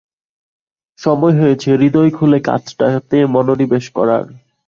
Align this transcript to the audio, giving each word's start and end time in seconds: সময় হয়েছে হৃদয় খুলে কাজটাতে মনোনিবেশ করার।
সময় 0.99 1.35
হয়েছে 1.39 1.69
হৃদয় 1.73 2.11
খুলে 2.11 2.39
কাজটাতে 2.47 3.17
মনোনিবেশ 3.33 3.85
করার। 3.95 4.23